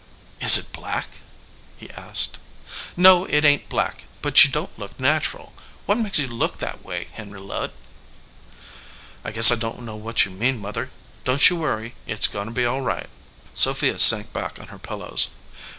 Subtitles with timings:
[0.39, 1.19] "Is it black?"
[1.77, 2.39] he asked.
[2.97, 5.53] "No, it ain t black; but you don t look natural.
[5.85, 7.71] What makes you look that way, Henry Ludd?
[8.49, 10.89] * "I guess I don t know what you mean, Mother.
[11.23, 11.93] Don t you worry.
[12.07, 13.11] It is going to be all right."
[13.53, 15.27] Sophia sank back on her pillows.